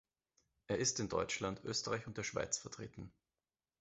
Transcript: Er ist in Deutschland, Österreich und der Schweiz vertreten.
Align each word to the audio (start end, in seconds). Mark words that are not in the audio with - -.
Er 0.65 0.79
ist 0.79 0.99
in 0.99 1.09
Deutschland, 1.09 1.63
Österreich 1.63 2.07
und 2.07 2.17
der 2.17 2.23
Schweiz 2.23 2.57
vertreten. 2.57 3.13